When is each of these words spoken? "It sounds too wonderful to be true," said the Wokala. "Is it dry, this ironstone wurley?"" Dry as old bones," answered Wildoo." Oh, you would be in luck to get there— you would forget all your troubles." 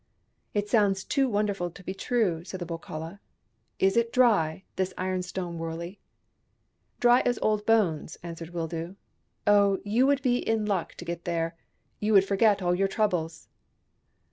"It 0.55 0.67
sounds 0.67 1.03
too 1.03 1.29
wonderful 1.29 1.69
to 1.69 1.83
be 1.83 1.93
true," 1.93 2.43
said 2.43 2.59
the 2.59 2.65
Wokala. 2.65 3.19
"Is 3.77 3.95
it 3.95 4.11
dry, 4.11 4.63
this 4.75 4.95
ironstone 4.97 5.59
wurley?"" 5.59 5.99
Dry 6.99 7.19
as 7.19 7.37
old 7.43 7.67
bones," 7.67 8.17
answered 8.23 8.49
Wildoo." 8.49 8.95
Oh, 9.45 9.77
you 9.85 10.07
would 10.07 10.23
be 10.23 10.37
in 10.39 10.65
luck 10.65 10.95
to 10.95 11.05
get 11.05 11.25
there— 11.25 11.55
you 11.99 12.13
would 12.13 12.25
forget 12.25 12.63
all 12.63 12.73
your 12.73 12.87
troubles." 12.87 13.47